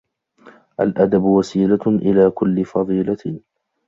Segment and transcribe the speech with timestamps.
[0.79, 3.41] الْأَدَبُ وَسِيلَةٌ إلَى كُلِّ فَضِيلَةٍ